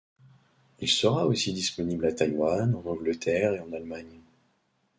Il 0.79 0.89
sera 0.89 1.27
aussi 1.27 1.53
disponible 1.53 2.07
à 2.07 2.11
Taïwan, 2.11 2.73
en 2.73 2.83
Angleterre 2.89 3.53
et 3.53 3.59
en 3.59 3.71
Allemagne. 3.71 4.19